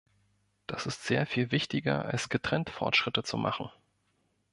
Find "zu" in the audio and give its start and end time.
3.21-3.37